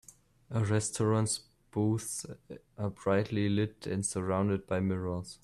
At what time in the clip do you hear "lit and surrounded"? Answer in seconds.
3.49-4.65